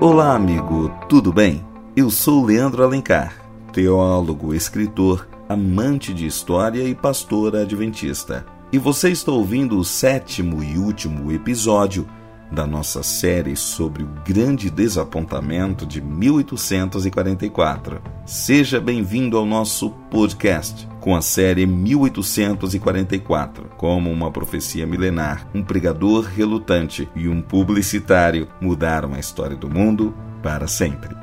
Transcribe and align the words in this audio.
Olá, 0.00 0.36
amigo, 0.36 0.88
tudo 1.08 1.32
bem? 1.32 1.66
Eu 1.96 2.08
sou 2.08 2.44
Leandro 2.44 2.84
Alencar, 2.84 3.34
teólogo, 3.72 4.54
escritor, 4.54 5.28
amante 5.48 6.14
de 6.14 6.24
história 6.24 6.84
e 6.84 6.94
pastor 6.94 7.56
adventista. 7.56 8.46
E 8.70 8.78
você 8.78 9.10
está 9.10 9.32
ouvindo 9.32 9.76
o 9.76 9.84
sétimo 9.84 10.62
e 10.62 10.78
último 10.78 11.32
episódio 11.32 12.06
da 12.50 12.66
nossa 12.66 13.02
série 13.02 13.56
sobre 13.56 14.02
o 14.02 14.08
grande 14.24 14.70
desapontamento 14.70 15.86
de 15.86 16.00
1844. 16.00 18.00
Seja 18.24 18.80
bem-vindo 18.80 19.36
ao 19.36 19.44
nosso 19.44 19.90
podcast 20.10 20.88
com 21.00 21.14
a 21.14 21.22
série 21.22 21.66
1844, 21.66 23.70
como 23.76 24.10
uma 24.10 24.30
profecia 24.30 24.86
milenar, 24.86 25.46
um 25.54 25.62
pregador 25.62 26.24
relutante 26.24 27.08
e 27.14 27.28
um 27.28 27.40
publicitário 27.40 28.48
mudaram 28.60 29.14
a 29.14 29.18
história 29.18 29.56
do 29.56 29.68
mundo 29.68 30.14
para 30.42 30.66
sempre. 30.66 31.16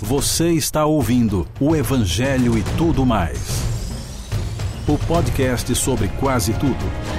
Você 0.00 0.52
está 0.52 0.86
ouvindo 0.86 1.46
o 1.60 1.76
Evangelho 1.76 2.56
e 2.56 2.62
tudo 2.78 3.04
mais 3.04 3.57
o 4.88 4.96
podcast 4.96 5.74
sobre 5.74 6.08
quase 6.18 6.54
tudo 6.54 7.17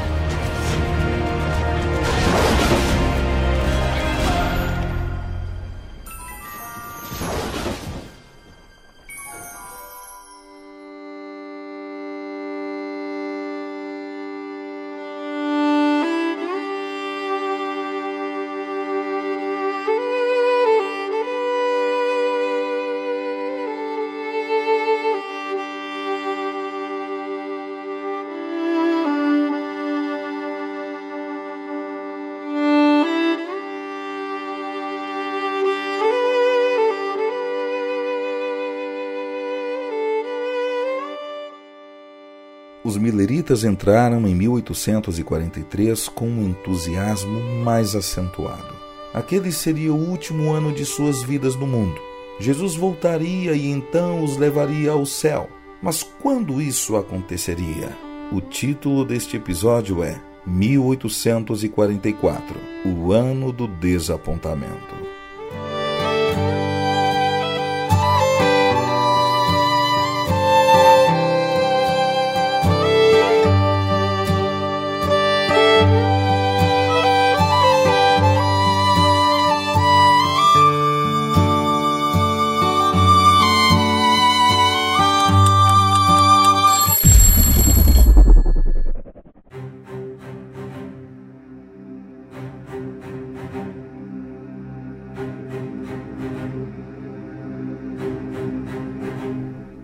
mileritas 43.50 43.64
entraram 43.64 44.28
em 44.28 44.36
1843 44.36 46.08
com 46.09 46.28
um 46.28 46.50
entusiasmo 46.50 47.39
mais 47.64 47.95
acentuado. 47.95 48.78
Aquele 49.14 49.52
seria 49.52 49.94
o 49.94 50.09
último 50.09 50.53
ano 50.53 50.72
de 50.72 50.86
suas 50.86 51.23
vidas 51.23 51.56
no 51.56 51.66
mundo. 51.66 52.00
Jesus 52.39 52.75
voltaria 52.75 53.53
e 53.53 53.66
então 53.67 54.23
os 54.23 54.38
levaria 54.38 54.91
ao 54.91 55.03
céu. 55.06 55.50
Mas 55.81 56.03
quando 56.03 56.61
isso 56.61 56.95
aconteceria? 56.95 57.97
O 58.31 58.39
título 58.39 59.03
deste 59.03 59.38
episódio 59.38 60.03
é 60.03 60.22
1844 60.45 62.56
O 62.86 63.11
Ano 63.11 63.52
do 63.52 63.67
Desapontamento. 63.67 65.09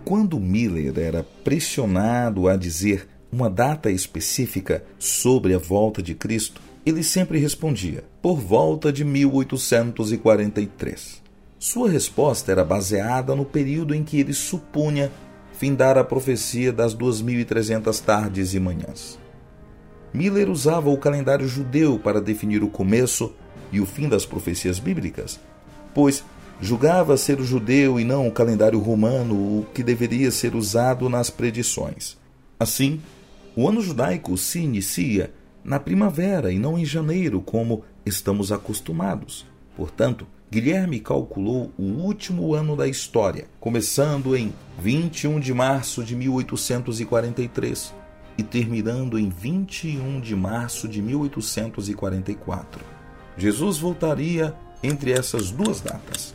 Quando 0.06 0.38
Miller 0.38 0.98
era 1.00 1.26
pressionado 1.42 2.48
a 2.48 2.56
dizer 2.56 3.08
uma 3.32 3.50
data 3.50 3.90
específica 3.90 4.84
sobre 5.00 5.52
a 5.52 5.58
volta 5.58 6.00
de 6.00 6.14
Cristo, 6.14 6.60
ele 6.86 7.02
sempre 7.02 7.40
respondia: 7.40 8.04
por 8.22 8.38
volta 8.38 8.92
de 8.92 9.04
1843. 9.04 11.20
Sua 11.58 11.90
resposta 11.90 12.52
era 12.52 12.64
baseada 12.64 13.34
no 13.34 13.44
período 13.44 13.96
em 13.96 14.04
que 14.04 14.20
ele 14.20 14.32
supunha 14.32 15.10
findar 15.54 15.98
a 15.98 16.04
profecia 16.04 16.72
das 16.72 16.94
2.300 16.94 18.00
tardes 18.00 18.54
e 18.54 18.60
manhãs. 18.60 19.18
Miller 20.14 20.48
usava 20.48 20.88
o 20.88 20.96
calendário 20.96 21.48
judeu 21.48 21.98
para 21.98 22.20
definir 22.20 22.62
o 22.62 22.68
começo 22.68 23.34
e 23.72 23.80
o 23.80 23.86
fim 23.86 24.08
das 24.08 24.24
profecias 24.24 24.78
bíblicas, 24.78 25.40
pois 25.92 26.22
julgava 26.60 27.16
ser 27.16 27.40
o 27.40 27.44
judeu 27.44 28.00
e 28.00 28.04
não 28.04 28.26
o 28.26 28.32
calendário 28.32 28.78
romano 28.78 29.34
o 29.34 29.66
que 29.74 29.82
deveria 29.82 30.30
ser 30.30 30.54
usado 30.54 31.08
nas 31.08 31.30
predições. 31.30 32.16
Assim, 32.58 33.00
o 33.54 33.68
ano 33.68 33.80
judaico 33.82 34.36
se 34.36 34.60
inicia 34.60 35.32
na 35.64 35.80
primavera 35.80 36.52
e 36.52 36.58
não 36.58 36.78
em 36.78 36.84
janeiro, 36.84 37.40
como 37.40 37.84
estamos 38.04 38.52
acostumados. 38.52 39.46
Portanto, 39.76 40.26
Guilherme 40.50 41.00
calculou 41.00 41.72
o 41.76 41.82
último 41.82 42.54
ano 42.54 42.76
da 42.76 42.86
história, 42.86 43.48
começando 43.58 44.36
em 44.36 44.52
21 44.78 45.40
de 45.40 45.52
março 45.52 46.04
de 46.04 46.14
1843 46.14 47.92
e 48.38 48.42
terminando 48.42 49.18
em 49.18 49.28
21 49.28 50.20
de 50.20 50.36
março 50.36 50.86
de 50.86 51.02
1844. 51.02 52.80
Jesus 53.36 53.78
voltaria 53.78 54.54
entre 54.82 55.10
essas 55.10 55.50
duas 55.50 55.80
datas. 55.80 56.32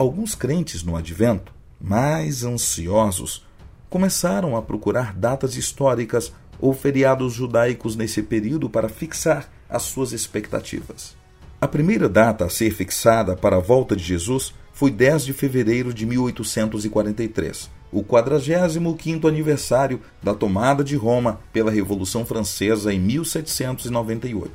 Alguns 0.00 0.34
crentes 0.34 0.82
no 0.82 0.96
advento, 0.96 1.52
mais 1.78 2.42
ansiosos, 2.42 3.44
começaram 3.90 4.56
a 4.56 4.62
procurar 4.62 5.14
datas 5.14 5.56
históricas 5.56 6.32
ou 6.58 6.72
feriados 6.72 7.34
judaicos 7.34 7.96
nesse 7.96 8.22
período 8.22 8.70
para 8.70 8.88
fixar 8.88 9.52
as 9.68 9.82
suas 9.82 10.12
expectativas. 10.12 11.14
A 11.60 11.68
primeira 11.68 12.08
data 12.08 12.46
a 12.46 12.48
ser 12.48 12.70
fixada 12.70 13.36
para 13.36 13.56
a 13.56 13.60
volta 13.60 13.94
de 13.94 14.02
Jesus 14.02 14.54
foi 14.72 14.90
10 14.90 15.26
de 15.26 15.32
fevereiro 15.34 15.92
de 15.92 16.06
1843, 16.06 17.68
o 17.92 18.02
45º 18.02 19.28
aniversário 19.28 20.00
da 20.22 20.32
tomada 20.32 20.82
de 20.82 20.96
Roma 20.96 21.40
pela 21.52 21.70
Revolução 21.70 22.24
Francesa 22.24 22.90
em 22.90 22.98
1798. 22.98 24.50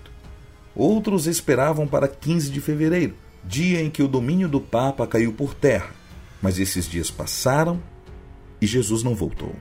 Outros 0.75 1.27
esperavam 1.27 1.85
para 1.85 2.07
15 2.07 2.49
de 2.49 2.59
fevereiro, 2.59 3.13
dia 3.47 3.81
em 3.81 3.89
que 3.89 4.03
o 4.03 4.07
domínio 4.07 4.49
do 4.49 4.59
Papa 4.59 5.05
caiu 5.05 5.33
por 5.33 5.53
terra. 5.53 5.91
Mas 6.41 6.59
esses 6.59 6.87
dias 6.87 7.09
passaram 7.09 7.81
e 8.61 8.67
Jesus 8.67 9.03
não 9.03 9.15
voltou. 9.15 9.55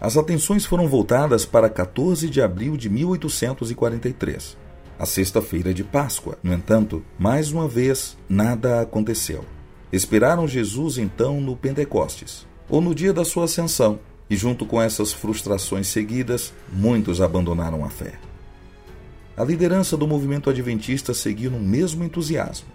As 0.00 0.16
atenções 0.16 0.64
foram 0.64 0.88
voltadas 0.88 1.46
para 1.46 1.70
14 1.70 2.28
de 2.28 2.42
abril 2.42 2.76
de 2.76 2.90
1843, 2.90 4.56
a 4.98 5.06
sexta-feira 5.06 5.72
de 5.72 5.84
Páscoa. 5.84 6.36
No 6.42 6.52
entanto, 6.52 7.02
mais 7.18 7.52
uma 7.52 7.68
vez, 7.68 8.16
nada 8.28 8.80
aconteceu. 8.80 9.44
Esperaram 9.92 10.48
Jesus 10.48 10.98
então 10.98 11.40
no 11.40 11.56
Pentecostes, 11.56 12.46
ou 12.68 12.80
no 12.80 12.94
dia 12.94 13.12
da 13.12 13.24
sua 13.24 13.44
ascensão, 13.44 14.00
e 14.28 14.36
junto 14.36 14.66
com 14.66 14.82
essas 14.82 15.12
frustrações 15.12 15.86
seguidas, 15.86 16.52
muitos 16.72 17.20
abandonaram 17.20 17.84
a 17.84 17.88
fé. 17.88 18.18
A 19.36 19.42
liderança 19.42 19.96
do 19.96 20.06
movimento 20.06 20.48
adventista 20.48 21.12
seguiu 21.12 21.50
no 21.50 21.58
mesmo 21.58 22.04
entusiasmo, 22.04 22.68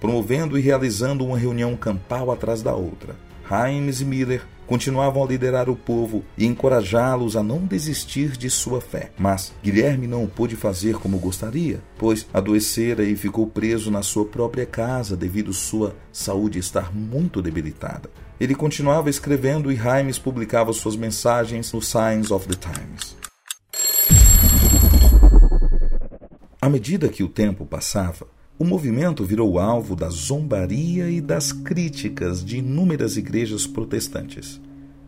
promovendo 0.00 0.58
e 0.58 0.60
realizando 0.60 1.24
uma 1.24 1.38
reunião 1.38 1.76
campal 1.76 2.32
atrás 2.32 2.62
da 2.62 2.74
outra. 2.74 3.14
Himes 3.48 4.00
e 4.00 4.04
Miller 4.04 4.42
continuavam 4.66 5.22
a 5.22 5.26
liderar 5.26 5.70
o 5.70 5.76
povo 5.76 6.24
e 6.36 6.46
encorajá-los 6.46 7.36
a 7.36 7.44
não 7.44 7.58
desistir 7.58 8.36
de 8.36 8.50
sua 8.50 8.80
fé. 8.80 9.12
Mas 9.16 9.52
Guilherme 9.62 10.08
não 10.08 10.24
o 10.24 10.28
pôde 10.28 10.56
fazer 10.56 10.96
como 10.96 11.18
gostaria, 11.18 11.80
pois 11.96 12.26
adoecera 12.34 13.04
e 13.04 13.14
ficou 13.14 13.46
preso 13.46 13.88
na 13.88 14.02
sua 14.02 14.24
própria 14.24 14.66
casa 14.66 15.16
devido 15.16 15.52
sua 15.52 15.94
saúde 16.10 16.58
estar 16.58 16.92
muito 16.92 17.40
debilitada. 17.40 18.10
Ele 18.40 18.54
continuava 18.54 19.08
escrevendo 19.08 19.70
e 19.70 19.76
Himes 19.76 20.18
publicava 20.18 20.72
suas 20.72 20.96
mensagens 20.96 21.72
no 21.72 21.80
Signs 21.80 22.32
of 22.32 22.48
the 22.48 22.56
Times. 22.56 23.23
À 26.64 26.68
medida 26.70 27.10
que 27.10 27.22
o 27.22 27.28
tempo 27.28 27.66
passava, 27.66 28.26
o 28.58 28.64
movimento 28.64 29.22
virou 29.22 29.58
alvo 29.58 29.94
da 29.94 30.08
zombaria 30.08 31.10
e 31.10 31.20
das 31.20 31.52
críticas 31.52 32.42
de 32.42 32.56
inúmeras 32.56 33.18
igrejas 33.18 33.66
protestantes. 33.66 34.58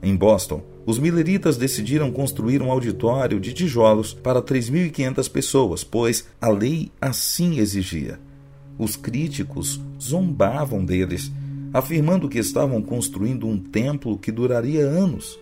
Em 0.03 0.15
Boston, 0.15 0.63
os 0.85 0.99
milleritas 0.99 1.57
decidiram 1.57 2.13
construir 2.13 2.61
um 2.61 2.71
auditório 2.71 3.41
de 3.41 3.55
tijolos 3.55 4.13
para 4.13 4.43
3.500 4.43 5.31
pessoas, 5.31 5.83
pois 5.83 6.29
a 6.39 6.51
lei 6.51 6.93
assim 7.01 7.59
exigia. 7.59 8.21
Os 8.79 8.95
críticos 8.95 9.81
zombavam 9.99 10.85
deles, 10.85 11.33
afirmando 11.73 12.29
que 12.29 12.39
estavam 12.39 12.83
construindo 12.83 13.47
um 13.47 13.57
templo 13.59 14.19
que 14.19 14.31
duraria 14.31 14.83
anos. 14.83 15.39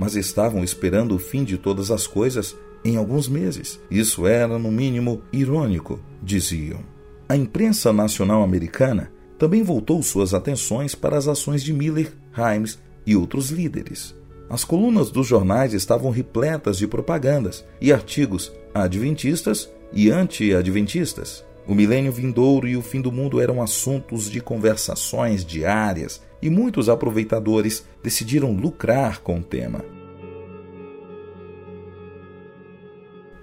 Mas 0.00 0.16
estavam 0.16 0.64
esperando 0.64 1.14
o 1.14 1.18
fim 1.20 1.44
de 1.44 1.56
todas 1.56 1.92
as 1.92 2.08
coisas 2.08 2.56
em 2.84 2.96
alguns 2.96 3.28
meses. 3.28 3.80
Isso 3.90 4.26
era, 4.26 4.58
no 4.58 4.70
mínimo, 4.70 5.22
irônico, 5.32 6.00
diziam. 6.22 6.80
A 7.28 7.36
imprensa 7.36 7.92
nacional 7.92 8.42
americana 8.42 9.12
também 9.38 9.62
voltou 9.62 10.02
suas 10.02 10.34
atenções 10.34 10.94
para 10.94 11.16
as 11.16 11.28
ações 11.28 11.62
de 11.62 11.72
Miller, 11.72 12.12
Himes 12.36 12.78
e 13.06 13.14
outros 13.14 13.50
líderes. 13.50 14.14
As 14.50 14.64
colunas 14.64 15.10
dos 15.10 15.26
jornais 15.26 15.74
estavam 15.74 16.10
repletas 16.10 16.78
de 16.78 16.86
propagandas 16.86 17.64
e 17.80 17.92
artigos 17.92 18.52
adventistas 18.74 19.70
e 19.92 20.10
anti-adventistas. 20.10 21.44
O 21.66 21.74
milênio 21.74 22.10
vindouro 22.10 22.66
e 22.66 22.76
o 22.76 22.82
fim 22.82 23.00
do 23.00 23.12
mundo 23.12 23.40
eram 23.40 23.60
assuntos 23.60 24.30
de 24.30 24.40
conversações 24.40 25.44
diárias 25.44 26.22
e 26.40 26.48
muitos 26.48 26.88
aproveitadores 26.88 27.84
decidiram 28.02 28.52
lucrar 28.52 29.20
com 29.20 29.38
o 29.38 29.42
tema. 29.42 29.84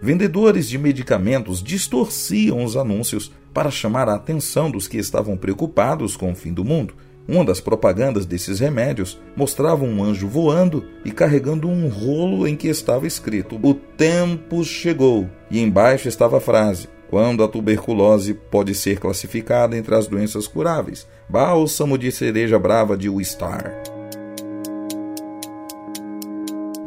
Vendedores 0.05 0.69
de 0.69 0.77
medicamentos 0.77 1.63
distorciam 1.63 2.63
os 2.63 2.77
anúncios 2.77 3.31
para 3.51 3.71
chamar 3.71 4.07
a 4.07 4.13
atenção 4.13 4.69
dos 4.69 4.87
que 4.87 4.97
estavam 4.97 5.35
preocupados 5.35 6.15
com 6.15 6.31
o 6.31 6.35
fim 6.35 6.53
do 6.53 6.63
mundo. 6.63 6.93
Uma 7.27 7.43
das 7.43 7.59
propagandas 7.59 8.23
desses 8.23 8.59
remédios 8.59 9.19
mostrava 9.35 9.83
um 9.83 10.03
anjo 10.03 10.27
voando 10.27 10.85
e 11.03 11.09
carregando 11.09 11.67
um 11.67 11.87
rolo 11.87 12.47
em 12.47 12.55
que 12.55 12.67
estava 12.67 13.07
escrito: 13.07 13.59
O 13.63 13.73
tempo 13.73 14.63
chegou. 14.63 15.27
E 15.49 15.59
embaixo 15.59 16.07
estava 16.07 16.37
a 16.37 16.39
frase: 16.39 16.87
Quando 17.09 17.43
a 17.43 17.47
tuberculose 17.47 18.35
pode 18.35 18.75
ser 18.75 18.99
classificada 18.99 19.75
entre 19.75 19.95
as 19.95 20.05
doenças 20.05 20.47
curáveis. 20.47 21.07
Bálsamo 21.27 21.97
de 21.97 22.11
cereja 22.11 22.59
brava 22.59 22.95
de 22.95 23.09
Wistar. 23.09 23.94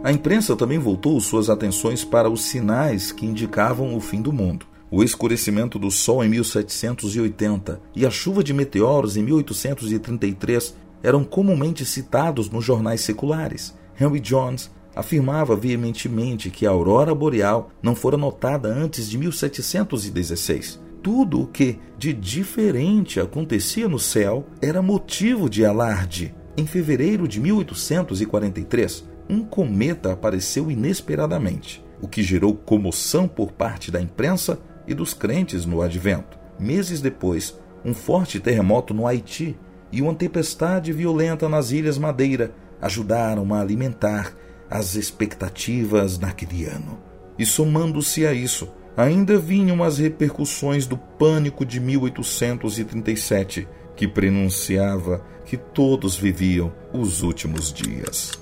A 0.03 0.13
imprensa 0.13 0.55
também 0.55 0.79
voltou 0.79 1.21
suas 1.21 1.51
atenções 1.51 2.05
para 2.05 2.31
os 2.31 2.43
sinais 2.43 3.11
que 3.11 3.27
indicavam 3.27 3.97
o 3.97 4.01
fim 4.01 4.23
do 4.23 4.33
mundo. 4.33 4.65
O 4.91 5.03
escurecimento 5.03 5.79
do 5.79 5.91
Sol 5.91 6.25
em 6.25 6.29
1780 6.29 7.81
e 7.97 8.07
a 8.07 8.11
chuva 8.11 8.45
de 8.45 8.55
meteoros 8.55 9.17
em 9.17 9.23
1833 9.23 10.75
eram 11.03 11.25
comumente 11.25 11.85
citados 11.85 12.49
nos 12.49 12.65
jornais 12.65 13.01
seculares. 13.01 13.77
Henry 14.01 14.21
Jones 14.21 14.71
afirmava 14.95 15.57
veementemente 15.57 16.49
que 16.49 16.67
a 16.67 16.71
aurora 16.71 17.15
boreal 17.15 17.71
não 17.83 17.95
fora 17.95 18.17
notada 18.17 18.69
antes 18.69 19.11
de 19.11 19.19
1716. 19.19 20.81
Tudo 21.03 21.43
o 21.43 21.47
que 21.47 21.79
de 21.99 22.13
diferente 22.13 23.21
acontecia 23.21 23.89
no 23.89 23.99
céu 23.99 24.47
era 24.63 24.81
motivo 24.81 25.51
de 25.51 25.65
alarde. 25.65 26.35
Em 26.57 26.67
fevereiro 26.67 27.29
de 27.29 27.41
1843, 27.41 29.08
um 29.29 29.45
cometa 29.45 30.13
apareceu 30.13 30.71
inesperadamente, 30.71 31.85
o 32.01 32.09
que 32.09 32.23
gerou 32.23 32.55
comoção 32.55 33.29
por 33.29 33.53
parte 33.53 33.91
da 33.91 34.01
imprensa 34.01 34.59
e 34.87 34.95
dos 34.95 35.13
crentes 35.13 35.67
no 35.67 35.83
advento. 35.83 36.39
Meses 36.59 37.01
depois, 37.01 37.59
um 37.85 37.93
forte 37.93 38.41
terremoto 38.41 38.95
no 38.95 39.07
Haiti 39.07 39.57
e 39.93 40.03
uma 40.03 40.15
tempestade 40.15 40.93
violenta 40.93 41.49
nas 41.49 41.71
Ilhas 41.71 41.99
Madeira 41.99 42.53
ajudaram 42.81 43.53
a 43.55 43.61
alimentar 43.61 44.33
as 44.71 44.95
expectativas 44.95 46.19
naquele 46.19 46.65
ano. 46.65 46.99
E 47.39 47.47
somando-se 47.47 48.27
a 48.27 48.33
isso, 48.33 48.69
ainda 48.97 49.39
vinham 49.39 49.83
as 49.83 49.99
repercussões 49.99 50.87
do 50.87 50.97
pânico 50.97 51.65
de 51.65 51.81
1837, 51.81 53.69
que 53.95 54.09
prenunciava 54.09 55.25
que 55.45 55.57
todos 55.57 56.17
viviam 56.17 56.73
os 56.93 57.23
últimos 57.23 57.73
dias. 57.73 58.33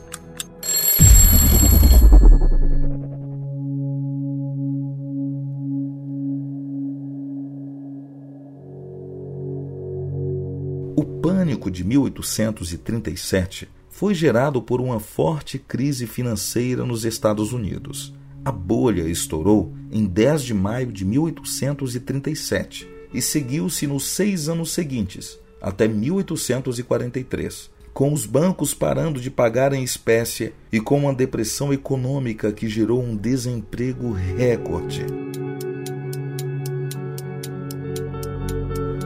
De 11.70 11.84
1837 11.84 13.68
foi 13.88 14.14
gerado 14.14 14.60
por 14.60 14.80
uma 14.80 15.00
forte 15.00 15.58
crise 15.58 16.06
financeira 16.06 16.84
nos 16.84 17.04
Estados 17.04 17.52
Unidos. 17.52 18.12
A 18.44 18.52
bolha 18.52 19.08
estourou 19.08 19.72
em 19.90 20.04
10 20.04 20.42
de 20.42 20.54
maio 20.54 20.92
de 20.92 21.04
1837 21.04 22.86
e 23.12 23.22
seguiu-se 23.22 23.86
nos 23.86 24.06
seis 24.08 24.48
anos 24.48 24.70
seguintes, 24.72 25.38
até 25.60 25.88
1843, 25.88 27.70
com 27.94 28.12
os 28.12 28.26
bancos 28.26 28.74
parando 28.74 29.18
de 29.18 29.30
pagar 29.30 29.72
em 29.72 29.82
espécie 29.82 30.52
e 30.70 30.78
com 30.78 30.98
uma 30.98 31.14
depressão 31.14 31.72
econômica 31.72 32.52
que 32.52 32.68
gerou 32.68 33.02
um 33.02 33.16
desemprego 33.16 34.12
recorde. 34.12 35.06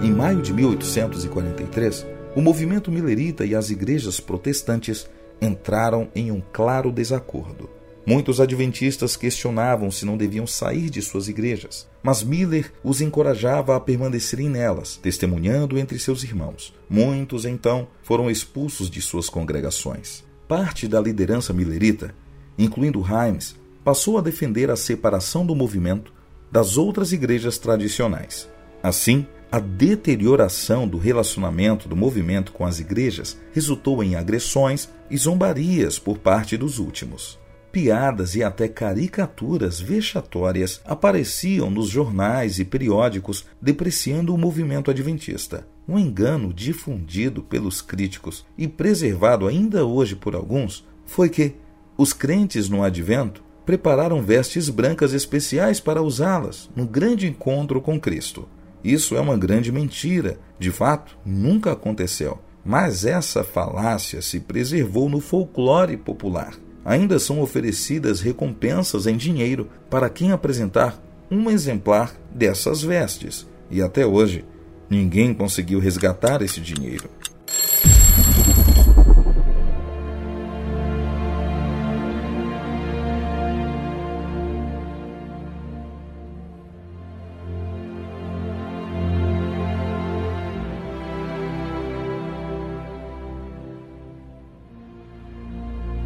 Em 0.03 0.11
maio 0.13 0.43
de 0.43 0.53
1843, 0.53 2.05
o 2.35 2.41
movimento 2.41 2.91
milerita 2.91 3.44
e 3.44 3.55
as 3.55 3.71
igrejas 3.71 4.21
protestantes 4.21 5.09
entraram 5.41 6.09
em 6.15 6.31
um 6.31 6.41
claro 6.53 6.93
desacordo. 6.93 7.69
Muitos 8.06 8.41
adventistas 8.41 9.15
questionavam 9.15 9.91
se 9.91 10.06
não 10.06 10.17
deviam 10.17 10.47
sair 10.47 10.88
de 10.88 11.03
suas 11.03 11.29
igrejas, 11.29 11.87
mas 12.03 12.23
Miller 12.23 12.73
os 12.82 13.00
encorajava 13.00 13.77
a 13.77 13.81
permanecerem 13.81 14.49
nelas, 14.49 14.97
testemunhando 14.97 15.79
entre 15.79 15.99
seus 15.99 16.25
irmãos. 16.25 16.75
Muitos, 16.88 17.44
então, 17.44 17.88
foram 18.03 18.31
expulsos 18.31 18.91
de 18.91 19.00
suas 19.03 19.29
congregações. 19.29 20.25
Parte 20.49 20.88
da 20.88 21.00
liderança 21.00 21.53
millerita, 21.53 22.15
incluindo 22.59 23.05
Himes, 23.05 23.55
passou 23.85 24.19
a 24.19 24.23
defender 24.23 24.71
a 24.71 24.77
separação 24.77 25.44
do 25.44 25.55
movimento 25.55 26.12
das 26.50 26.77
outras 26.77 27.12
igrejas 27.12 27.59
tradicionais. 27.59 28.49
Assim, 28.82 29.27
a 29.52 29.58
deterioração 29.58 30.87
do 30.87 30.97
relacionamento 30.97 31.88
do 31.88 31.97
movimento 31.97 32.52
com 32.52 32.64
as 32.64 32.79
igrejas 32.79 33.37
resultou 33.52 34.02
em 34.02 34.14
agressões 34.14 34.89
e 35.10 35.17
zombarias 35.17 35.98
por 35.98 36.19
parte 36.19 36.56
dos 36.56 36.79
últimos. 36.79 37.39
Piadas 37.72 38.36
e 38.36 38.44
até 38.44 38.69
caricaturas 38.69 39.81
vexatórias 39.81 40.81
apareciam 40.84 41.69
nos 41.69 41.89
jornais 41.89 42.60
e 42.60 42.65
periódicos 42.65 43.44
depreciando 43.60 44.34
o 44.34 44.39
movimento 44.39 44.91
adventista. 44.91 45.67
Um 45.89 45.98
engano 45.98 46.53
difundido 46.53 47.43
pelos 47.43 47.81
críticos 47.82 48.46
e 48.56 48.69
preservado 48.69 49.48
ainda 49.48 49.84
hoje 49.84 50.15
por 50.15 50.36
alguns 50.36 50.86
foi 51.05 51.29
que 51.29 51.55
os 51.98 52.13
crentes 52.13 52.69
no 52.69 52.84
advento 52.84 53.43
prepararam 53.67 54.22
vestes 54.22 54.69
brancas 54.69 55.13
especiais 55.13 55.81
para 55.81 56.03
usá-las 56.03 56.70
no 56.75 56.86
grande 56.86 57.27
encontro 57.27 57.81
com 57.81 58.01
Cristo. 58.01 58.48
Isso 58.82 59.17
é 59.17 59.20
uma 59.20 59.37
grande 59.37 59.70
mentira. 59.70 60.39
De 60.58 60.70
fato, 60.70 61.17
nunca 61.25 61.72
aconteceu. 61.72 62.39
Mas 62.65 63.05
essa 63.05 63.43
falácia 63.43 64.20
se 64.20 64.41
preservou 64.41 65.08
no 65.08 65.20
folclore 65.20 65.96
popular. 65.96 66.55
Ainda 66.84 67.19
são 67.19 67.41
oferecidas 67.41 68.20
recompensas 68.20 69.06
em 69.06 69.17
dinheiro 69.17 69.69
para 69.89 70.08
quem 70.08 70.32
apresentar 70.32 71.01
um 71.31 71.51
exemplar 71.51 72.15
dessas 72.34 72.82
vestes. 72.82 73.46
E 73.70 73.81
até 73.82 74.05
hoje, 74.05 74.44
ninguém 74.89 75.32
conseguiu 75.32 75.79
resgatar 75.79 76.43
esse 76.43 76.60
dinheiro. 76.60 77.08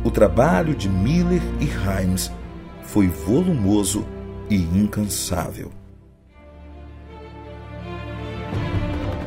O 0.04 0.11
trabalho 0.11 0.75
de 0.75 0.87
Miller 0.87 1.40
e 1.58 1.64
Himes 1.64 2.30
foi 2.82 3.08
volumoso 3.08 4.04
e 4.50 4.56
incansável. 4.56 5.73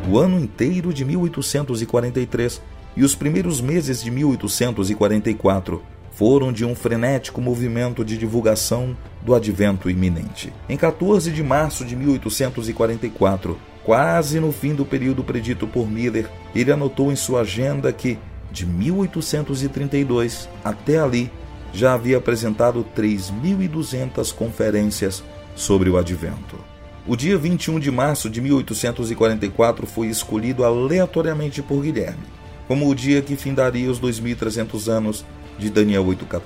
O 0.07 0.19
ano 0.19 0.39
inteiro 0.39 0.93
de 0.93 1.03
1843 1.03 2.61
e 2.95 3.03
os 3.03 3.15
primeiros 3.15 3.59
meses 3.59 4.03
de 4.03 4.11
1844 4.11 5.81
foram 6.11 6.53
de 6.53 6.63
um 6.63 6.75
frenético 6.75 7.41
movimento 7.41 8.05
de 8.05 8.15
divulgação 8.15 8.95
do 9.23 9.33
advento 9.33 9.89
iminente. 9.89 10.53
Em 10.69 10.77
14 10.77 11.31
de 11.31 11.41
março 11.41 11.83
de 11.85 11.95
1844, 11.95 13.57
quase 13.83 14.39
no 14.39 14.51
fim 14.51 14.75
do 14.75 14.85
período 14.85 15.23
predito 15.23 15.65
por 15.65 15.89
Miller, 15.89 16.29
ele 16.53 16.71
anotou 16.71 17.11
em 17.11 17.15
sua 17.15 17.41
agenda 17.41 17.91
que 17.91 18.19
de 18.57 18.65
1832 18.65 20.49
até 20.63 20.97
ali, 20.97 21.31
já 21.71 21.93
havia 21.93 22.17
apresentado 22.17 22.85
3.200 22.95 24.33
conferências 24.33 25.23
sobre 25.55 25.89
o 25.89 25.97
advento. 25.97 26.57
O 27.05 27.15
dia 27.15 27.37
21 27.37 27.79
de 27.79 27.91
março 27.91 28.29
de 28.29 28.41
1844 28.41 29.85
foi 29.85 30.07
escolhido 30.07 30.65
aleatoriamente 30.65 31.61
por 31.61 31.83
Guilherme, 31.83 32.25
como 32.67 32.89
o 32.89 32.95
dia 32.95 33.21
que 33.21 33.35
findaria 33.35 33.91
os 33.91 33.99
2.300 33.99 34.87
anos 34.91 35.25
de 35.59 35.69
Daniel 35.69 36.03
8,14. 36.05 36.41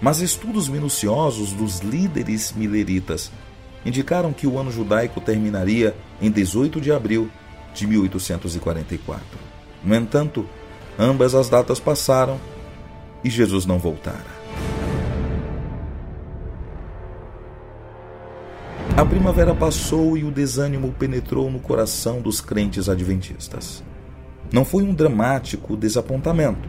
Mas 0.00 0.20
estudos 0.20 0.68
minuciosos 0.68 1.52
dos 1.52 1.80
líderes 1.80 2.52
mileritas 2.52 3.30
indicaram 3.84 4.32
que 4.32 4.46
o 4.46 4.58
ano 4.58 4.72
judaico 4.72 5.20
terminaria 5.20 5.94
em 6.20 6.30
18 6.30 6.80
de 6.80 6.90
abril 6.90 7.30
de 7.74 7.86
1844. 7.86 9.22
No 9.84 9.94
entanto, 9.94 10.46
ambas 11.00 11.34
as 11.34 11.48
datas 11.48 11.80
passaram 11.80 12.38
e 13.24 13.30
Jesus 13.30 13.64
não 13.64 13.78
voltara. 13.78 14.38
A 18.96 19.04
primavera 19.04 19.54
passou 19.54 20.18
e 20.18 20.24
o 20.24 20.30
desânimo 20.30 20.92
penetrou 20.92 21.50
no 21.50 21.58
coração 21.58 22.20
dos 22.20 22.42
crentes 22.42 22.86
adventistas. 22.86 23.82
Não 24.52 24.62
foi 24.62 24.82
um 24.82 24.92
dramático 24.92 25.74
desapontamento, 25.74 26.68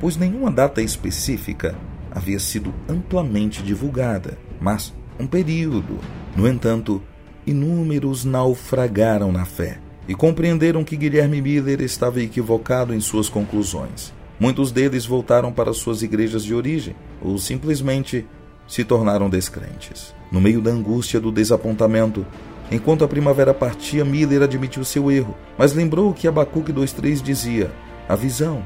pois 0.00 0.16
nenhuma 0.16 0.50
data 0.50 0.80
específica 0.80 1.74
havia 2.12 2.38
sido 2.38 2.72
amplamente 2.88 3.64
divulgada, 3.64 4.38
mas 4.60 4.94
um 5.18 5.26
período. 5.26 5.98
No 6.36 6.46
entanto, 6.46 7.02
inúmeros 7.44 8.24
naufragaram 8.24 9.32
na 9.32 9.44
fé 9.44 9.80
e 10.08 10.14
compreenderam 10.14 10.84
que 10.84 10.96
Guilherme 10.96 11.40
Miller 11.40 11.80
estava 11.80 12.22
equivocado 12.22 12.94
em 12.94 13.00
suas 13.00 13.28
conclusões. 13.28 14.12
Muitos 14.38 14.70
deles 14.70 15.06
voltaram 15.06 15.52
para 15.52 15.72
suas 15.72 16.02
igrejas 16.02 16.44
de 16.44 16.54
origem 16.54 16.94
ou 17.22 17.38
simplesmente 17.38 18.26
se 18.68 18.84
tornaram 18.84 19.30
descrentes. 19.30 20.14
No 20.30 20.40
meio 20.40 20.60
da 20.60 20.70
angústia 20.70 21.20
do 21.20 21.32
desapontamento, 21.32 22.26
enquanto 22.70 23.04
a 23.04 23.08
primavera 23.08 23.54
partia, 23.54 24.04
Miller 24.04 24.42
admitiu 24.42 24.84
seu 24.84 25.10
erro, 25.10 25.34
mas 25.56 25.72
lembrou 25.72 26.12
que 26.12 26.28
Abacuque 26.28 26.72
2:3 26.72 27.22
dizia: 27.22 27.70
"A 28.08 28.14
visão, 28.14 28.62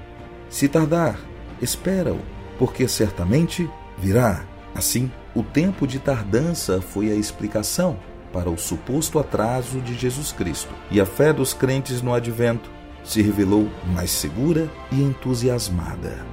se 0.48 0.68
tardar, 0.68 1.20
espera-o, 1.62 2.20
porque 2.58 2.88
certamente 2.88 3.68
virá." 3.98 4.44
Assim, 4.74 5.10
o 5.34 5.42
tempo 5.42 5.86
de 5.86 5.98
tardança 5.98 6.80
foi 6.80 7.10
a 7.10 7.14
explicação 7.14 7.96
para 8.32 8.50
o 8.50 8.58
suposto 8.58 9.18
atraso 9.18 9.80
de 9.80 9.94
Jesus 9.94 10.32
Cristo, 10.32 10.72
e 10.90 11.00
a 11.00 11.06
fé 11.06 11.32
dos 11.32 11.52
crentes 11.52 12.00
no 12.02 12.14
advento 12.14 12.70
se 13.02 13.22
revelou 13.22 13.68
mais 13.94 14.10
segura 14.10 14.70
e 14.92 15.02
entusiasmada. 15.02 16.24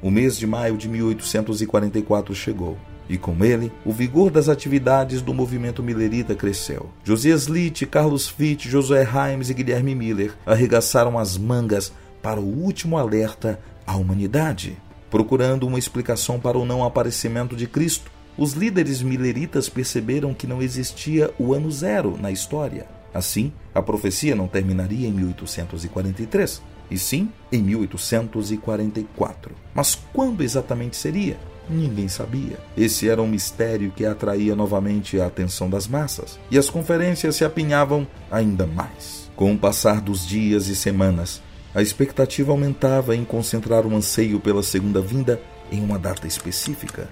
O 0.00 0.10
mês 0.10 0.38
de 0.38 0.46
maio 0.46 0.76
de 0.76 0.88
1844 0.88 2.34
chegou, 2.34 2.78
e 3.08 3.18
com 3.18 3.44
ele 3.44 3.72
o 3.84 3.92
vigor 3.92 4.30
das 4.30 4.48
atividades 4.48 5.20
do 5.20 5.34
movimento 5.34 5.82
millerita 5.82 6.34
cresceu. 6.34 6.90
Josias 7.02 7.46
Litt, 7.46 7.84
Carlos 7.86 8.28
Fitt, 8.28 8.68
Josué 8.68 9.02
Himes 9.02 9.50
e 9.50 9.54
Guilherme 9.54 9.94
Miller 9.94 10.34
arregaçaram 10.46 11.18
as 11.18 11.36
mangas 11.36 11.92
para 12.22 12.38
o 12.38 12.44
último 12.44 12.96
alerta 12.96 13.58
à 13.86 13.96
humanidade. 13.96 14.76
Procurando 15.10 15.66
uma 15.66 15.78
explicação 15.78 16.38
para 16.38 16.58
o 16.58 16.64
não 16.66 16.84
aparecimento 16.84 17.56
de 17.56 17.66
Cristo, 17.66 18.10
os 18.36 18.52
líderes 18.52 19.02
mileritas 19.02 19.68
perceberam 19.68 20.32
que 20.32 20.46
não 20.46 20.62
existia 20.62 21.32
o 21.38 21.52
ano 21.52 21.70
zero 21.70 22.16
na 22.20 22.30
história. 22.30 22.86
Assim, 23.12 23.52
a 23.74 23.82
profecia 23.82 24.36
não 24.36 24.46
terminaria 24.46 25.08
em 25.08 25.12
1843, 25.12 26.62
e 26.90 26.98
sim 26.98 27.30
em 27.50 27.62
1844. 27.62 29.54
Mas 29.74 29.98
quando 30.12 30.42
exatamente 30.42 30.96
seria? 30.96 31.36
Ninguém 31.68 32.08
sabia. 32.08 32.58
Esse 32.76 33.08
era 33.08 33.20
um 33.20 33.26
mistério 33.26 33.92
que 33.94 34.06
atraía 34.06 34.54
novamente 34.54 35.20
a 35.20 35.26
atenção 35.26 35.68
das 35.68 35.86
massas, 35.86 36.38
e 36.50 36.56
as 36.56 36.70
conferências 36.70 37.36
se 37.36 37.44
apinhavam 37.44 38.06
ainda 38.30 38.66
mais. 38.66 39.28
Com 39.36 39.52
o 39.52 39.58
passar 39.58 40.00
dos 40.00 40.26
dias 40.26 40.68
e 40.68 40.76
semanas, 40.76 41.42
a 41.74 41.82
expectativa 41.82 42.50
aumentava 42.50 43.14
em 43.14 43.24
concentrar 43.24 43.86
o 43.86 43.94
anseio 43.94 44.40
pela 44.40 44.62
segunda 44.62 45.00
vinda 45.00 45.40
em 45.70 45.82
uma 45.82 45.98
data 45.98 46.26
específica. 46.26 47.08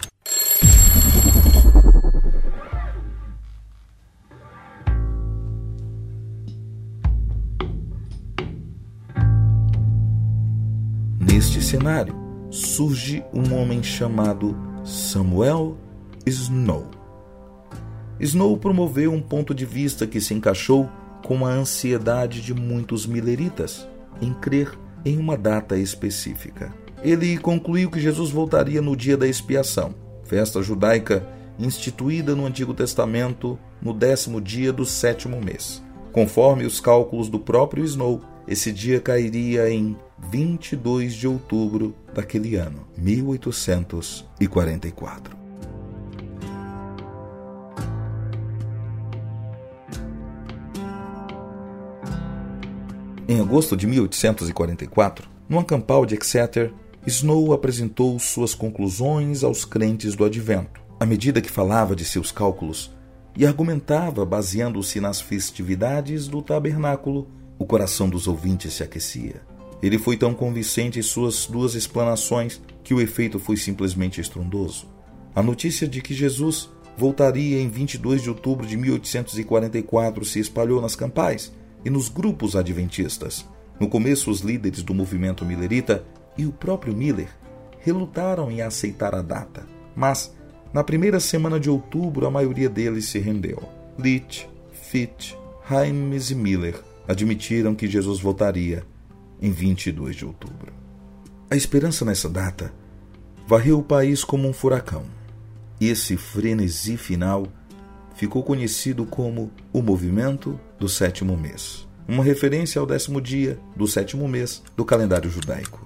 Neste 11.21 11.63
cenário, 11.63 12.15
surge 12.51 13.23
um 13.33 13.55
homem 13.55 13.83
chamado 13.83 14.57
Samuel 14.85 15.77
Snow. 16.25 16.91
Snow 18.19 18.57
promoveu 18.57 19.13
um 19.13 19.21
ponto 19.21 19.55
de 19.55 19.67
vista 19.67 20.07
que 20.07 20.21
se 20.21 20.33
encaixou 20.33 20.91
com 21.23 21.45
a 21.45 21.51
ansiedade 21.51 22.41
de 22.41 22.55
muitos 22.55 23.05
mileritas 23.05 23.87
em 24.21 24.33
crer 24.33 24.73
em 25.05 25.19
uma 25.19 25.37
data 25.37 25.79
específica. 25.79 26.73
Ele 27.03 27.39
concluiu 27.39 27.91
que 27.91 28.01
Jesus 28.01 28.31
voltaria 28.31 28.83
no 28.83 28.97
dia 28.97 29.17
da 29.17 29.29
expiação, 29.29 29.95
festa 30.25 30.63
judaica 30.63 31.27
instituída 31.59 32.35
no 32.35 32.45
Antigo 32.45 32.75
Testamento 32.75 33.59
no 33.81 33.93
décimo 33.93 34.41
dia 34.41 34.73
do 34.73 34.85
sétimo 34.85 35.41
mês. 35.41 35.81
Conforme 36.13 36.65
os 36.65 36.81
cálculos 36.81 37.29
do 37.29 37.39
próprio 37.39 37.85
Snow, 37.85 38.21
esse 38.49 38.73
dia 38.73 39.01
cairia 39.01 39.71
em 39.71 39.97
22 40.31 41.15
de 41.15 41.29
outubro 41.29 41.95
daquele 42.15 42.57
ano, 42.57 42.87
1844. 42.97 45.46
Em 53.29 53.41
agosto 53.41 53.77
de 53.77 53.89
1844, 53.89 55.29
no 55.49 55.59
acampal 55.59 56.07
de 56.07 56.15
Exeter, 56.15 56.73
Snow 57.05 57.53
apresentou 57.53 58.17
suas 58.21 58.55
conclusões 58.55 59.43
aos 59.43 59.65
crentes 59.65 60.15
do 60.15 60.25
advento, 60.25 60.81
à 61.01 61.05
medida 61.05 61.41
que 61.41 61.51
falava 61.51 61.97
de 61.97 62.05
seus 62.05 62.31
cálculos 62.31 62.95
e 63.37 63.45
argumentava 63.45 64.25
baseando-se 64.25 65.01
nas 65.01 65.21
festividades 65.21 66.29
do 66.29 66.41
tabernáculo, 66.41 67.29
o 67.59 67.67
coração 67.67 68.09
dos 68.09 68.29
ouvintes 68.29 68.75
se 68.75 68.85
aquecia. 68.85 69.43
Ele 69.83 69.99
foi 69.99 70.17
tão 70.17 70.33
convincente 70.33 71.01
em 71.01 71.03
suas 71.03 71.47
duas 71.47 71.75
explanações 71.75 72.63
que 72.85 72.95
o 72.95 73.01
efeito 73.01 73.41
foi 73.41 73.57
simplesmente 73.57 74.21
estrondoso. 74.21 74.87
A 75.35 75.43
notícia 75.43 75.89
de 75.89 76.01
que 76.01 76.15
Jesus 76.15 76.71
voltaria 76.97 77.61
em 77.61 77.69
22 77.69 78.23
de 78.23 78.31
outubro 78.31 78.65
de 78.65 78.77
1844 78.77 80.25
se 80.25 80.39
espalhou 80.39 80.81
nas 80.81 80.95
campais 80.95 81.53
e 81.87 81.91
nos 81.91 82.09
grupos 82.09 82.57
adventistas. 82.57 83.47
No 83.79 83.89
começo, 83.89 84.29
os 84.29 84.41
líderes 84.41 84.83
do 84.83 84.93
movimento 84.93 85.45
millerita 85.45 86.05
e 86.37 86.45
o 86.45 86.51
próprio 86.51 86.93
Miller 86.93 87.29
relutaram 87.79 88.51
em 88.51 88.61
aceitar 88.61 89.15
a 89.15 89.23
data, 89.23 89.65
mas 89.95 90.35
na 90.75 90.83
primeira 90.83 91.21
semana 91.21 91.61
de 91.61 91.71
outubro 91.71 92.27
a 92.27 92.31
maioria 92.31 92.69
deles 92.69 93.05
se 93.05 93.21
rendeu. 93.21 93.63
Leach, 93.97 94.49
Fitch, 94.73 95.35
Himes 95.71 96.33
e 96.33 96.35
Miller 96.35 96.83
admitiram 97.07 97.73
que 97.73 97.87
Jesus 97.87 98.19
voltaria 98.19 98.83
em 99.41 99.53
22 99.53 100.17
de 100.17 100.27
outubro. 100.27 100.73
A 101.49 101.55
esperança 101.55 102.05
nessa 102.05 102.29
data 102.29 102.73
varreu 103.47 103.79
o 103.79 103.85
país 103.85 104.25
como 104.25 104.49
um 104.49 104.53
furacão. 104.53 105.05
Esse 105.81 106.17
frenesi 106.17 106.97
final 106.97 107.47
ficou 108.17 108.43
conhecido 108.43 109.05
como 109.07 109.53
o 109.73 109.81
movimento 109.81 110.59
do 110.79 110.89
sétimo 110.89 111.37
mês, 111.37 111.87
uma 112.09 112.25
referência 112.25 112.81
ao 112.81 112.87
décimo 112.87 113.21
dia 113.21 113.59
do 113.77 113.87
sétimo 113.87 114.27
mês 114.27 114.63
do 114.77 114.85
calendário 114.85 115.31
judaico. 115.31 115.85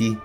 Aqui 0.00 0.18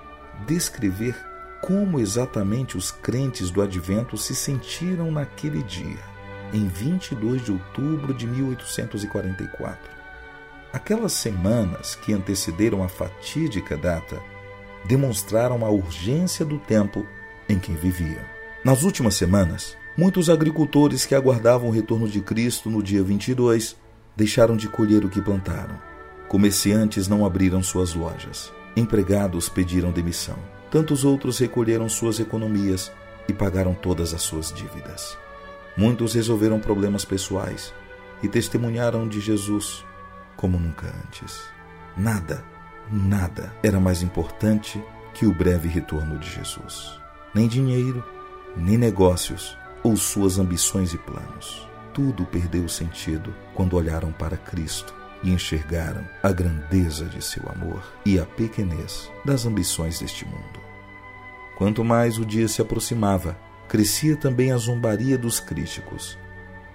descrever 0.48 1.14
como 1.62 2.00
exatamente 2.00 2.78
os 2.78 2.92
crentes 2.92 3.52
do 3.52 3.62
advento 3.62 4.16
se 4.16 4.34
sentiram 4.34 5.12
naquele 5.12 5.62
dia, 5.64 6.00
em 6.54 6.66
22 6.66 7.44
de 7.44 7.52
outubro 7.52 8.14
de 8.14 8.26
1844. 8.26 9.78
Aquelas 10.72 11.12
semanas 11.12 11.94
que 11.96 12.14
antecederam 12.14 12.84
a 12.84 12.88
fatídica 12.88 13.76
data 13.76 14.22
demonstraram 14.86 15.66
a 15.66 15.70
urgência 15.70 16.46
do 16.46 16.58
tempo 16.58 17.06
em 17.50 17.60
que 17.60 17.74
viviam. 17.74 18.24
Nas 18.64 18.84
últimas 18.84 19.16
semanas, 19.16 19.76
muitos 19.98 20.30
agricultores 20.30 21.06
que 21.06 21.14
aguardavam 21.14 21.68
o 21.68 21.74
retorno 21.74 22.08
de 22.08 22.22
Cristo 22.22 22.70
no 22.70 22.82
dia 22.82 23.04
22 23.04 23.76
deixaram 24.16 24.56
de 24.56 24.70
colher 24.70 25.04
o 25.04 25.10
que 25.10 25.22
plantaram. 25.22 25.78
Comerciantes 26.30 27.10
não 27.10 27.26
abriram 27.26 27.62
suas 27.62 27.94
lojas. 27.94 28.54
Empregados 28.76 29.48
pediram 29.48 29.92
demissão. 29.92 30.38
Tantos 30.70 31.06
outros 31.06 31.40
recolheram 31.40 31.88
suas 31.88 32.20
economias 32.20 32.92
e 33.28 33.32
pagaram 33.32 33.74
todas 33.74 34.14
as 34.14 34.22
suas 34.22 34.52
dívidas. 34.52 35.18
Muitos 35.78 36.14
resolveram 36.14 36.60
problemas 36.60 37.06
pessoais 37.06 37.74
e 38.22 38.28
testemunharam 38.28 39.08
de 39.08 39.22
Jesus 39.22 39.86
como 40.36 40.60
nunca 40.60 40.94
antes. 41.06 41.42
Nada, 41.96 42.44
nada 42.92 43.54
era 43.64 43.80
mais 43.80 44.02
importante 44.02 44.84
que 45.14 45.26
o 45.26 45.34
breve 45.34 45.70
retorno 45.70 46.20
de 46.20 46.30
Jesus. 46.30 47.00
Nem 47.34 47.48
dinheiro, 47.48 48.04
nem 48.58 48.78
negócios 48.78 49.58
ou 49.84 49.96
suas 49.96 50.38
ambições 50.38 50.94
e 50.94 50.98
planos. 50.98 51.66
Tudo 51.94 52.26
perdeu 52.26 52.68
sentido 52.68 53.34
quando 53.54 53.78
olharam 53.78 54.12
para 54.12 54.36
Cristo 54.36 54.94
e 55.26 55.32
enxergaram 55.32 56.08
a 56.22 56.32
grandeza 56.32 57.06
de 57.06 57.22
seu 57.22 57.44
amor 57.50 57.84
e 58.06 58.20
a 58.20 58.26
pequenez 58.26 59.12
das 59.26 59.46
ambições 59.46 60.00
deste 60.00 60.24
mundo. 60.24 60.64
Quanto 61.58 61.84
mais 61.84 62.20
o 62.20 62.26
dia 62.26 62.48
se 62.48 62.62
aproximava, 62.62 63.36
crescia 63.68 64.16
também 64.16 64.52
a 64.52 64.58
zombaria 64.58 65.18
dos 65.18 65.40
críticos. 65.40 66.18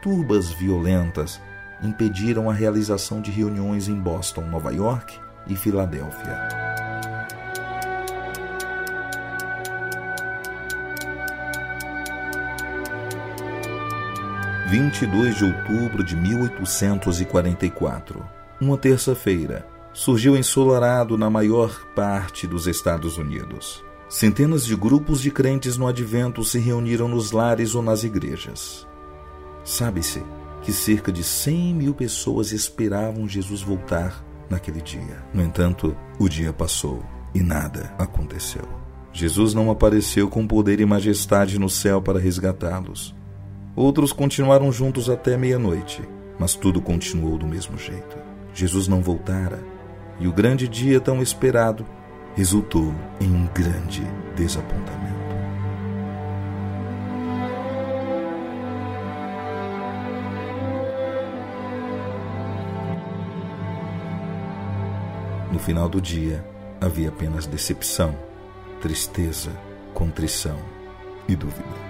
Turbas 0.03 0.51
violentas 0.51 1.41
impediram 1.81 2.51
a 2.51 2.53
realização 2.53 3.23
de 3.23 3.31
reuniões 3.31 3.89
em 3.89 3.95
Boston, 3.95 4.43
Nova 4.43 4.73
York 4.73 5.17
e 5.47 5.55
Filadélfia. 5.55 6.71
22 14.71 15.37
de 15.37 15.45
outubro 15.47 16.05
de 16.05 16.15
1844, 16.15 18.25
uma 18.61 18.77
terça-feira, 18.77 19.67
surgiu 19.93 20.37
ensolarado 20.37 21.17
na 21.17 21.31
maior 21.31 21.87
parte 21.95 22.47
dos 22.47 22.67
Estados 22.67 23.17
Unidos. 23.19 23.85
Centenas 24.09 24.67
de 24.67 24.75
grupos 24.75 25.21
de 25.21 25.31
crentes 25.31 25.77
no 25.77 25.87
advento 25.87 26.43
se 26.45 26.59
reuniram 26.59 27.09
nos 27.09 27.31
lares 27.31 27.75
ou 27.75 27.83
nas 27.83 28.03
igrejas. 28.03 28.87
Sabe-se 29.65 30.23
que 30.63 30.73
cerca 30.73 31.11
de 31.11 31.23
100 31.23 31.75
mil 31.75 31.95
pessoas 31.95 32.53
esperavam 32.53 33.29
Jesus 33.29 33.63
voltar 33.63 34.25
naquele 34.49 34.83
dia. 34.83 35.25
No 35.33 35.43
entanto, 35.43 35.97
o 36.19 36.29
dia 36.29 36.53
passou 36.53 37.03
e 37.35 37.41
nada 37.41 37.95
aconteceu. 37.99 38.69
Jesus 39.13 39.55
não 39.55 39.71
apareceu 39.71 40.29
com 40.29 40.47
poder 40.47 40.81
e 40.81 40.87
majestade 40.87 41.59
no 41.59 41.69
céu 41.69 42.03
para 42.03 42.19
resgatá-los. 42.19 43.15
Outros 43.75 44.13
continuaram 44.13 44.71
juntos 44.71 45.09
até 45.09 45.37
meia-noite, 45.37 46.03
mas 46.39 46.55
tudo 46.55 46.81
continuou 46.81 47.39
do 47.39 47.47
mesmo 47.47 47.79
jeito. 47.79 48.30
Jesus 48.61 48.87
não 48.87 49.01
voltara, 49.01 49.65
e 50.19 50.29
o 50.29 50.33
grande 50.35 50.69
dia 50.69 51.01
tão 51.01 51.23
esperado 51.23 51.87
resultou 52.37 52.95
em 53.19 53.33
um 53.33 53.47
grande 53.55 54.03
desapontamento. 54.37 55.19
No 65.51 65.59
final 65.59 65.89
do 65.89 65.99
dia, 65.99 66.45
havia 66.83 67.09
apenas 67.09 67.47
decepção, 67.47 68.15
tristeza, 68.83 69.53
contrição 69.95 70.59
e 71.27 71.35
dúvida. 71.35 71.90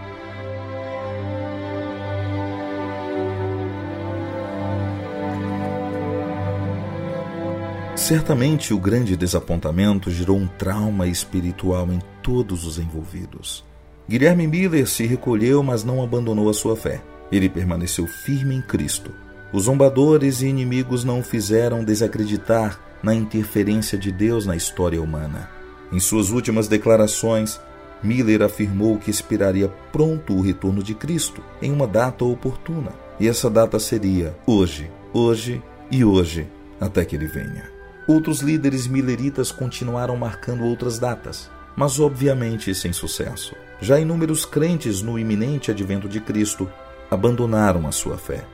Certamente 8.00 8.72
o 8.72 8.78
grande 8.78 9.14
desapontamento 9.14 10.10
gerou 10.10 10.38
um 10.38 10.46
trauma 10.46 11.06
espiritual 11.06 11.86
em 11.92 12.00
todos 12.22 12.64
os 12.64 12.78
envolvidos. 12.78 13.62
Guilherme 14.08 14.46
Miller 14.46 14.88
se 14.88 15.04
recolheu, 15.04 15.62
mas 15.62 15.84
não 15.84 16.02
abandonou 16.02 16.48
a 16.48 16.54
sua 16.54 16.74
fé. 16.74 17.02
Ele 17.30 17.46
permaneceu 17.46 18.06
firme 18.06 18.54
em 18.54 18.62
Cristo. 18.62 19.12
Os 19.52 19.64
zombadores 19.64 20.40
e 20.40 20.46
inimigos 20.46 21.04
não 21.04 21.20
o 21.20 21.22
fizeram 21.22 21.84
desacreditar 21.84 22.80
na 23.02 23.14
interferência 23.14 23.98
de 23.98 24.10
Deus 24.10 24.46
na 24.46 24.56
história 24.56 25.00
humana. 25.00 25.50
Em 25.92 26.00
suas 26.00 26.30
últimas 26.30 26.68
declarações, 26.68 27.60
Miller 28.02 28.40
afirmou 28.40 28.96
que 28.96 29.10
esperaria 29.10 29.68
pronto 29.92 30.32
o 30.32 30.40
retorno 30.40 30.82
de 30.82 30.94
Cristo 30.94 31.42
em 31.60 31.70
uma 31.70 31.86
data 31.86 32.24
oportuna. 32.24 32.92
E 33.20 33.28
essa 33.28 33.50
data 33.50 33.78
seria 33.78 34.34
hoje, 34.46 34.90
hoje 35.12 35.62
e 35.90 36.02
hoje, 36.02 36.48
até 36.80 37.04
que 37.04 37.14
ele 37.14 37.26
venha. 37.26 37.79
Outros 38.10 38.40
líderes 38.40 38.88
mileritas 38.88 39.52
continuaram 39.52 40.16
marcando 40.16 40.64
outras 40.64 40.98
datas, 40.98 41.48
mas 41.76 42.00
obviamente 42.00 42.74
sem 42.74 42.92
sucesso. 42.92 43.54
Já 43.80 44.00
inúmeros 44.00 44.44
crentes 44.44 45.00
no 45.00 45.16
iminente 45.16 45.70
advento 45.70 46.08
de 46.08 46.20
Cristo 46.20 46.68
abandonaram 47.08 47.86
a 47.86 47.92
sua 47.92 48.18
fé, 48.18 48.44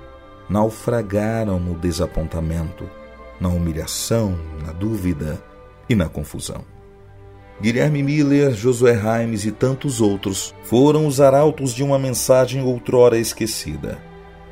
naufragaram 0.47 1.59
no 1.59 1.75
desapontamento, 1.75 2.87
na 3.40 3.49
humilhação, 3.49 4.38
na 4.62 4.73
dúvida 4.73 5.42
e 5.88 5.95
na 5.95 6.07
confusão. 6.07 6.62
Guilherme 7.59 8.03
Miller, 8.03 8.55
Josué 8.55 8.92
Raimes 8.92 9.47
e 9.47 9.53
tantos 9.53 10.03
outros 10.03 10.55
foram 10.64 11.07
os 11.07 11.19
arautos 11.19 11.73
de 11.73 11.83
uma 11.83 11.99
mensagem 11.99 12.62
outrora 12.62 13.16
esquecida. 13.16 13.97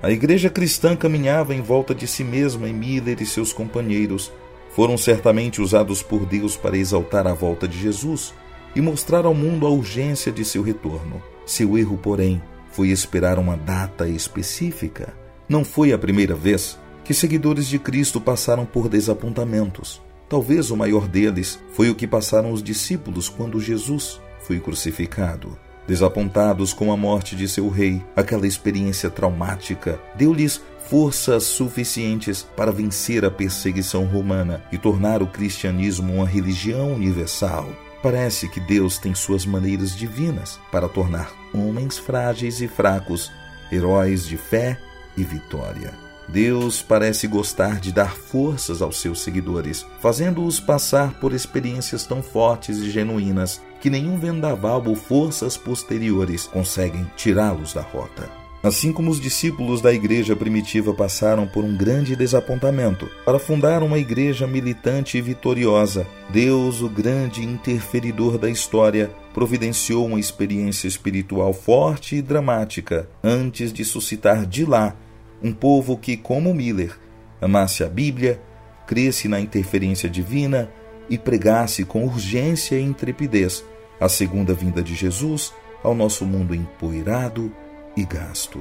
A 0.03 0.11
igreja 0.11 0.49
cristã 0.49 0.97
caminhava 0.97 1.55
em 1.55 1.61
volta 1.61 1.95
de 1.95 2.07
si 2.07 2.25
mesma 2.25 2.67
em 2.67 2.73
Miller 2.73 3.21
e 3.21 3.27
seus 3.27 3.53
companheiros, 3.53 4.33
foram 4.75 4.99
certamente 4.99 5.63
usados 5.63 6.03
por 6.03 6.27
Deus 6.27 6.57
para 6.57 6.77
exaltar 6.77 7.27
a 7.29 7.33
volta 7.33 7.69
de 7.69 7.79
Jesus 7.79 8.35
e 8.75 8.81
mostrar 8.81 9.25
ao 9.25 9.33
mundo 9.33 9.67
a 9.67 9.71
urgência 9.71 10.33
de 10.33 10.45
seu 10.45 10.63
retorno. 10.63 11.23
Seu 11.47 11.79
erro, 11.79 11.97
porém, 11.97 12.43
foi 12.73 12.89
esperar 12.89 13.39
uma 13.39 13.57
data 13.57 14.09
específica. 14.09 15.15
Não 15.49 15.65
foi 15.65 15.93
a 15.93 15.99
primeira 15.99 16.35
vez 16.35 16.77
que 17.05 17.15
seguidores 17.15 17.69
de 17.69 17.79
Cristo 17.79 18.21
passaram 18.21 18.67
por 18.67 18.89
desapontamentos. 18.89 20.03
Talvez 20.29 20.73
o 20.73 20.77
maior 20.77 21.07
deles 21.07 21.61
foi 21.73 21.89
o 21.89 21.95
que 21.95 22.07
passaram 22.07 22.51
os 22.51 22.63
discípulos 22.63 23.29
quando 23.29 23.61
Jesus 23.61 24.21
foi 24.41 24.59
crucificado. 24.59 25.57
Desapontados 25.87 26.73
com 26.73 26.91
a 26.91 26.97
morte 26.97 27.37
de 27.37 27.47
seu 27.47 27.69
rei, 27.69 28.03
aquela 28.17 28.47
experiência 28.47 29.11
traumática 29.11 30.01
deu-lhes 30.17 30.61
forças 30.89 31.45
suficientes 31.45 32.43
para 32.57 32.73
vencer 32.73 33.25
a 33.25 33.31
perseguição 33.31 34.05
romana 34.05 34.63
e 34.71 34.79
tornar 34.79 35.23
o 35.23 35.27
cristianismo 35.27 36.15
uma 36.15 36.27
religião 36.27 36.93
universal. 36.93 37.69
Parece 38.03 38.49
que 38.49 38.61
Deus 38.61 38.99
tem 38.99 39.15
suas 39.15 39.47
maneiras 39.47 39.97
divinas 39.97 40.61
para 40.71 40.89
tornar 40.89 41.33
homens 41.55 41.99
frágeis 41.99 42.61
e 42.61 42.69
fracos 42.69 43.33
heróis 43.73 44.27
de 44.27 44.37
fé 44.37 44.79
e 45.17 45.25
vitória. 45.25 45.93
Deus 46.29 46.83
parece 46.83 47.27
gostar 47.27 47.81
de 47.81 47.93
dar 47.93 48.15
forças 48.15 48.81
aos 48.81 49.01
seus 49.01 49.23
seguidores, 49.23 49.87
fazendo-os 50.01 50.59
passar 50.59 51.19
por 51.21 51.33
experiências 51.35 52.05
tão 52.05 52.23
fortes 52.23 52.79
e 52.79 52.91
genuínas 52.91 53.61
que 53.81 53.91
nenhum 53.91 54.19
vendaval 54.19 54.83
ou 54.87 54.95
forças 54.95 55.57
posteriores 55.57 56.47
conseguem 56.47 57.11
tirá-los 57.17 57.75
da 57.75 57.83
rota. 57.83 58.44
Assim 58.65 58.95
como 58.95 59.11
os 59.11 59.21
discípulos 59.21 59.83
da 59.83 59.93
igreja 59.93 60.35
primitiva 60.35 60.95
passaram 60.95 61.47
por 61.47 61.63
um 61.63 61.77
grande 61.77 62.17
desapontamento 62.17 63.11
para 63.23 63.39
fundar 63.39 63.83
uma 63.83 63.99
igreja 63.99 64.47
militante 64.47 65.19
e 65.19 65.21
vitoriosa, 65.21 66.07
Deus, 66.31 66.81
o 66.81 66.89
grande 66.89 67.45
interferidor 67.45 68.39
da 68.39 68.49
história, 68.49 69.11
providenciou 69.35 70.07
uma 70.07 70.19
experiência 70.19 70.89
espiritual 70.89 71.53
forte 71.53 72.17
e 72.17 72.23
dramática 72.23 73.07
antes 73.23 73.71
de 73.71 73.85
suscitar 73.85 74.47
de 74.47 74.65
lá 74.65 74.97
um 75.43 75.53
povo 75.53 75.99
que, 75.99 76.17
como 76.17 76.55
Miller, 76.55 76.99
amasse 77.43 77.85
a 77.85 77.87
Bíblia, 77.87 78.41
cresce 78.87 79.29
na 79.29 79.39
interferência 79.39 80.09
divina 80.09 80.71
e 81.11 81.19
pregasse 81.19 81.85
com 81.85 82.07
urgência 82.07 82.77
e 82.77 82.83
intrepidez 82.83 83.63
a 84.01 84.09
segunda 84.09 84.55
vinda 84.55 84.83
de 84.83 84.95
Jesus 84.95 85.53
ao 85.83 85.95
nosso 85.95 86.25
mundo 86.25 86.55
empoeirado 86.55 87.53
e 87.97 88.05
gasto. 88.05 88.61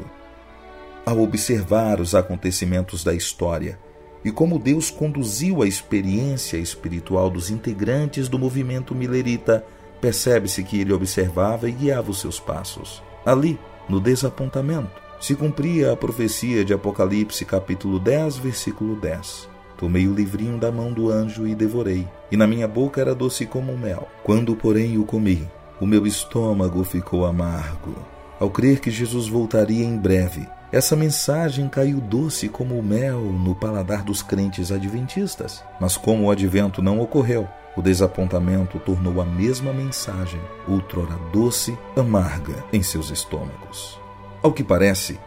Ao 1.06 1.20
observar 1.20 2.00
os 2.00 2.16
acontecimentos 2.16 3.04
da 3.04 3.14
história 3.14 3.78
e 4.24 4.32
como 4.32 4.58
Deus 4.58 4.90
conduziu 4.90 5.62
a 5.62 5.68
experiência 5.68 6.58
espiritual 6.58 7.30
dos 7.30 7.50
integrantes 7.50 8.30
do 8.30 8.40
movimento 8.40 8.96
milerita, 8.96 9.66
percebe-se 10.00 10.64
que 10.64 10.80
ele 10.80 10.94
observava 10.94 11.68
e 11.68 11.74
guiava 11.74 12.12
os 12.12 12.22
seus 12.22 12.40
passos. 12.40 13.04
Ali, 13.26 13.60
no 13.90 14.00
desapontamento, 14.00 15.02
se 15.20 15.36
cumpria 15.36 15.92
a 15.92 15.96
profecia 15.96 16.64
de 16.64 16.74
Apocalipse, 16.74 17.44
capítulo 17.46 18.00
10, 18.00 18.38
versículo 18.38 18.96
10. 18.96 19.50
Tomei 19.78 20.08
o 20.08 20.14
livrinho 20.14 20.58
da 20.58 20.72
mão 20.72 20.94
do 20.94 21.10
anjo 21.10 21.48
e 21.48 21.54
devorei, 21.54 22.08
e 22.32 22.38
na 22.38 22.48
minha 22.48 22.68
boca 22.68 23.02
era 23.02 23.14
doce 23.14 23.46
como 23.46 23.78
mel. 23.78 24.08
Quando, 24.24 24.56
porém, 24.56 24.98
o 24.98 25.04
comi, 25.04 25.46
o 25.80 25.86
meu 25.86 26.08
estômago 26.08 26.84
ficou 26.84 27.26
amargo. 27.26 27.96
Ao 28.40 28.50
crer 28.50 28.80
que 28.80 28.92
Jesus 28.92 29.28
voltaria 29.28 29.86
em 29.86 29.98
breve, 29.98 30.48
essa 30.72 30.96
mensagem 30.96 31.70
caiu 31.70 32.02
doce 32.02 32.50
como 32.50 32.82
mel 32.82 33.22
no 33.22 33.54
paladar 33.54 34.04
dos 34.04 34.24
crentes 34.24 34.72
adventistas. 34.72 35.64
Mas 35.80 35.96
como 35.96 36.26
o 36.26 36.32
advento 36.32 36.82
não 36.82 37.00
ocorreu, 37.00 37.48
o 37.78 37.82
desapontamento 37.82 38.80
tornou 38.80 39.22
a 39.22 39.26
mesma 39.26 39.72
mensagem, 39.72 40.42
outrora 40.68 41.16
doce, 41.32 41.78
amarga 41.96 42.64
em 42.74 42.82
seus 42.82 43.12
estômagos. 43.12 44.00
Ao 44.42 44.52
que 44.52 44.64
parece, 44.64 45.20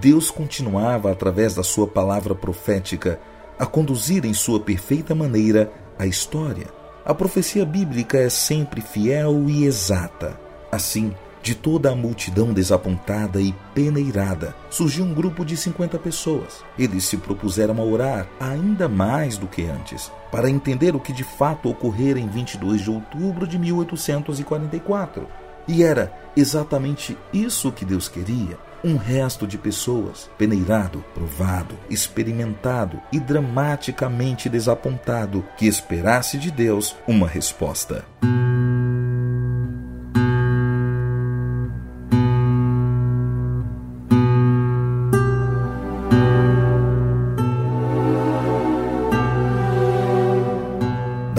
Deus 0.00 0.30
continuava, 0.30 1.10
através 1.12 1.54
da 1.54 1.62
sua 1.62 1.86
palavra 1.86 2.34
profética, 2.34 3.20
a 3.58 3.64
conduzir 3.64 4.24
em 4.24 4.34
sua 4.34 4.60
perfeita 4.60 5.14
maneira 5.14 5.72
a 5.98 6.06
história. 6.06 6.66
A 7.04 7.14
profecia 7.14 7.64
bíblica 7.64 8.18
é 8.18 8.28
sempre 8.28 8.80
fiel 8.80 9.44
e 9.48 9.64
exata. 9.64 10.38
Assim, 10.70 11.14
de 11.42 11.54
toda 11.54 11.90
a 11.90 11.94
multidão 11.94 12.52
desapontada 12.52 13.40
e 13.40 13.54
peneirada, 13.74 14.54
surgiu 14.68 15.04
um 15.04 15.14
grupo 15.14 15.44
de 15.44 15.56
50 15.56 15.98
pessoas. 15.98 16.64
Eles 16.78 17.04
se 17.04 17.16
propuseram 17.16 17.80
a 17.80 17.84
orar 17.84 18.26
ainda 18.40 18.88
mais 18.88 19.36
do 19.38 19.46
que 19.46 19.64
antes, 19.64 20.10
para 20.30 20.50
entender 20.50 20.94
o 20.94 21.00
que 21.00 21.12
de 21.12 21.24
fato 21.24 21.68
ocorrera 21.68 22.18
em 22.18 22.28
22 22.28 22.82
de 22.82 22.90
outubro 22.90 23.46
de 23.46 23.58
1844. 23.58 25.26
E 25.68 25.82
era 25.82 26.12
exatamente 26.36 27.16
isso 27.32 27.72
que 27.72 27.84
Deus 27.84 28.08
queria. 28.08 28.58
Um 28.84 28.96
resto 28.96 29.46
de 29.46 29.58
pessoas, 29.58 30.30
peneirado, 30.38 31.04
provado, 31.12 31.74
experimentado 31.90 33.00
e 33.10 33.18
dramaticamente 33.18 34.48
desapontado, 34.48 35.44
que 35.56 35.66
esperasse 35.66 36.38
de 36.38 36.50
Deus 36.52 36.94
uma 37.08 37.26
resposta. 37.26 38.04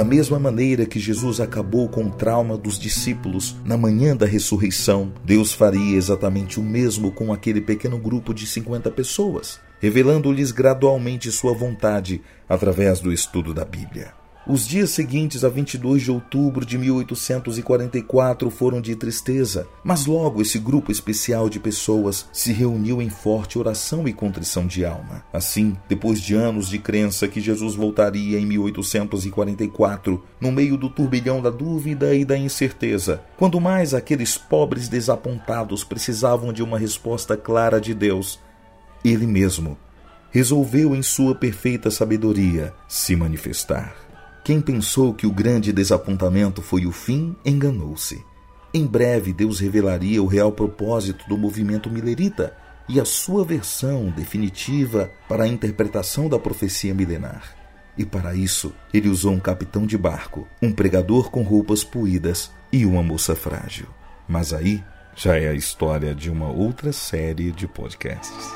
Mesma 0.08 0.40
maneira 0.40 0.86
que 0.86 1.00
Jesus 1.00 1.40
acabou 1.40 1.88
com 1.90 2.06
o 2.06 2.12
trauma 2.12 2.58
dos 2.58 2.80
discípulos 2.80 3.56
na 3.66 3.78
manhã 3.78 4.16
da 4.16 4.26
ressurreição, 4.26 5.12
Deus 5.24 5.54
faria 5.54 5.98
exatamente 5.98 6.60
o 6.60 6.64
mesmo 6.64 7.12
com 7.12 7.32
aquele 7.32 7.62
pequeno 7.62 8.00
grupo 8.00 8.34
de 8.34 8.48
50 8.48 8.90
pessoas, 8.90 9.60
revelando-lhes 9.80 10.52
gradualmente 10.52 11.32
sua 11.32 11.54
vontade 11.54 12.22
através 12.48 13.00
do 13.00 13.12
estudo 13.12 13.54
da 13.54 13.66
Bíblia. 13.66 14.27
Os 14.50 14.66
dias 14.66 14.92
seguintes 14.92 15.44
a 15.44 15.50
22 15.50 16.04
de 16.04 16.10
outubro 16.10 16.66
de 16.66 16.78
1844 16.78 18.50
foram 18.50 18.80
de 18.80 18.96
tristeza, 18.96 19.68
mas 19.84 20.06
logo 20.06 20.42
esse 20.42 20.58
grupo 20.58 20.90
especial 20.90 21.50
de 21.50 21.60
pessoas 21.60 22.30
se 22.32 22.54
reuniu 22.54 23.02
em 23.02 23.10
forte 23.10 23.60
oração 23.60 24.08
e 24.08 24.14
contrição 24.14 24.66
de 24.66 24.86
alma. 24.86 25.22
Assim, 25.34 25.76
depois 25.90 26.22
de 26.22 26.34
anos 26.34 26.70
de 26.70 26.80
crença 26.80 27.28
que 27.28 27.42
Jesus 27.42 27.76
voltaria 27.76 28.40
em 28.40 28.46
1844, 28.46 30.24
no 30.40 30.50
meio 30.50 30.78
do 30.78 30.90
turbilhão 30.90 31.42
da 31.42 31.50
dúvida 31.50 32.16
e 32.16 32.24
da 32.24 32.38
incerteza, 32.38 33.22
quando 33.36 33.60
mais 33.60 33.94
aqueles 33.94 34.38
pobres 34.38 34.88
desapontados 34.88 35.84
precisavam 35.84 36.54
de 36.54 36.64
uma 36.64 36.80
resposta 36.80 37.36
clara 37.36 37.82
de 37.82 37.94
Deus, 37.94 38.40
ele 39.04 39.28
mesmo 39.28 39.78
resolveu 40.32 40.96
em 40.96 41.02
sua 41.02 41.36
perfeita 41.36 41.92
sabedoria 41.92 42.74
se 42.88 43.14
manifestar. 43.14 44.07
Quem 44.48 44.62
pensou 44.62 45.14
que 45.14 45.28
o 45.28 45.30
grande 45.30 45.74
desapontamento 45.74 46.62
foi 46.62 46.86
o 46.86 46.92
fim, 46.94 47.36
enganou-se. 47.44 48.24
Em 48.74 48.86
breve, 48.86 49.34
Deus 49.34 49.60
revelaria 49.60 50.24
o 50.24 50.26
real 50.26 50.54
propósito 50.54 51.28
do 51.28 51.38
movimento 51.38 51.90
milerita 51.90 52.56
e 52.88 52.98
a 52.98 53.04
sua 53.04 53.44
versão 53.44 54.10
definitiva 54.10 55.12
para 55.28 55.44
a 55.44 55.48
interpretação 55.50 56.30
da 56.30 56.40
profecia 56.40 56.94
milenar. 56.94 57.58
E 57.98 58.06
para 58.06 58.34
isso, 58.36 58.74
ele 58.94 59.10
usou 59.10 59.34
um 59.34 59.40
capitão 59.42 59.86
de 59.86 59.98
barco, 59.98 60.48
um 60.62 60.72
pregador 60.72 61.30
com 61.30 61.42
roupas 61.42 61.84
puídas 61.84 62.50
e 62.72 62.86
uma 62.86 63.04
moça 63.04 63.36
frágil. 63.36 63.88
Mas 64.30 64.54
aí 64.54 64.82
já 65.14 65.38
é 65.38 65.50
a 65.50 65.54
história 65.54 66.16
de 66.16 66.30
uma 66.30 66.48
outra 66.48 66.94
série 66.94 67.52
de 67.52 67.68
podcasts. 67.68 68.48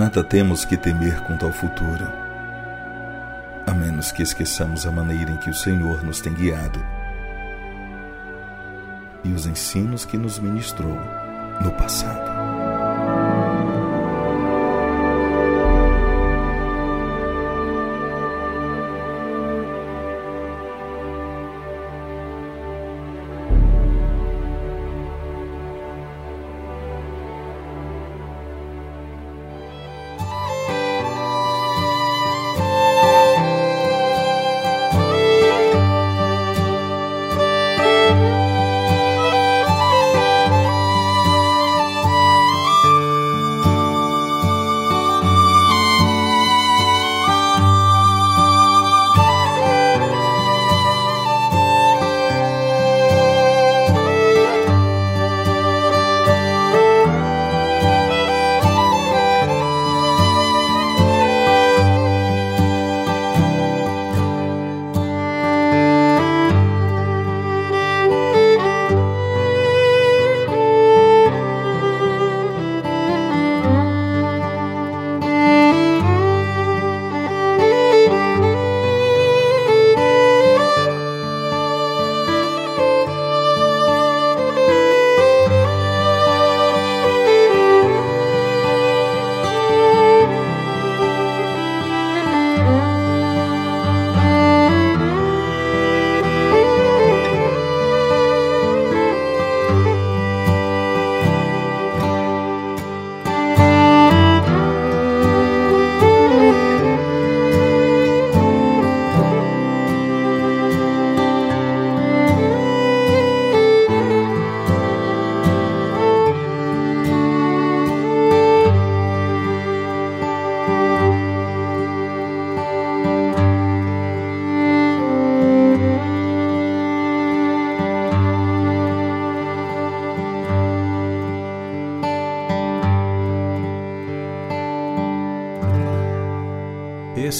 Nada 0.00 0.24
temos 0.24 0.64
que 0.64 0.78
temer 0.78 1.20
quanto 1.24 1.44
ao 1.44 1.52
futuro, 1.52 2.10
a 3.66 3.74
menos 3.74 4.10
que 4.10 4.22
esqueçamos 4.22 4.86
a 4.86 4.90
maneira 4.90 5.30
em 5.30 5.36
que 5.36 5.50
o 5.50 5.54
Senhor 5.54 6.02
nos 6.02 6.20
tem 6.20 6.32
guiado 6.32 6.82
e 9.22 9.30
os 9.30 9.44
ensinos 9.44 10.06
que 10.06 10.16
nos 10.16 10.38
ministrou 10.38 10.96
no 11.60 11.70
passado. 11.72 12.49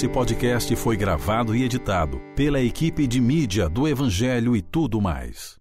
Esse 0.00 0.08
podcast 0.08 0.74
foi 0.76 0.96
gravado 0.96 1.54
e 1.54 1.62
editado 1.62 2.22
pela 2.34 2.58
equipe 2.58 3.06
de 3.06 3.20
mídia 3.20 3.68
do 3.68 3.86
Evangelho 3.86 4.56
e 4.56 4.62
tudo 4.62 4.98
mais. 4.98 5.59